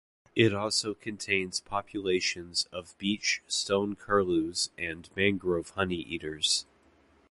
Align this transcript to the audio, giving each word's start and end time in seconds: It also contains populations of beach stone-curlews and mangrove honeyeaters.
It 0.35 0.51
also 0.51 0.95
contains 0.95 1.59
populations 1.59 2.65
of 2.71 2.97
beach 2.97 3.43
stone-curlews 3.47 4.71
and 4.75 5.07
mangrove 5.15 5.75
honeyeaters. 5.75 6.65